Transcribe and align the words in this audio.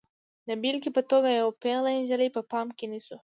د 0.47 0.49
بېلګې 0.61 0.91
په 0.97 1.01
توګه 1.11 1.29
یوه 1.39 1.53
پیغله 1.63 1.89
نجلۍ 1.99 2.29
په 2.35 2.41
پام 2.51 2.67
کې 2.77 2.85
نیسو. 2.91 3.17